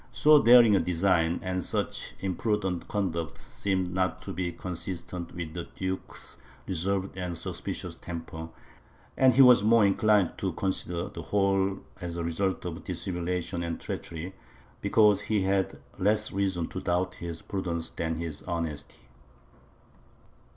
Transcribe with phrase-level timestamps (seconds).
[0.11, 5.67] So daring a design, and such imprudent conduct, seemed not to be consistent with the
[5.75, 8.49] duke's reserved and suspicious temper,
[9.15, 13.61] and he was the more inclined to consider the whole as the result of dissimulation
[13.61, 14.33] and treachery,
[14.81, 19.01] because he had less reason to doubt his prudence than his honesty.